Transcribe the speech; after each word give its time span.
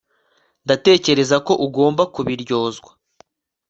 ndatekereza 0.65 1.35
ko 1.47 1.53
ugomba 1.65 2.03
kubiryozwa 2.13 2.91